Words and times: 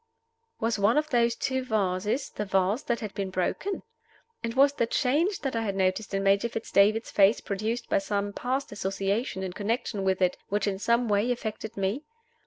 Was 0.59 0.79
one 0.79 0.97
of 0.97 1.11
those 1.11 1.35
two 1.35 1.63
vases 1.63 2.31
the 2.31 2.43
vase 2.43 2.81
that 2.81 3.01
had 3.01 3.13
been 3.13 3.29
broken? 3.29 3.83
And 4.43 4.55
was 4.55 4.73
the 4.73 4.87
change 4.87 5.41
that 5.41 5.55
I 5.55 5.61
had 5.61 5.75
noticed 5.75 6.15
in 6.15 6.23
Major 6.23 6.49
Fitz 6.49 6.71
David's 6.71 7.11
face 7.11 7.39
produced 7.39 7.87
by 7.87 7.99
some 7.99 8.33
past 8.33 8.71
association 8.71 9.43
in 9.43 9.53
connection 9.53 10.03
with 10.03 10.19
it, 10.19 10.37
which 10.49 10.65
in 10.65 10.79
some 10.79 11.07
way 11.07 11.31
affected 11.31 11.77
me? 11.77 12.01